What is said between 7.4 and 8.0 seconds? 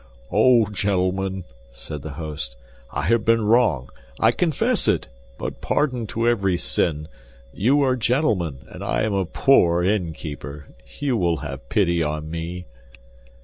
You are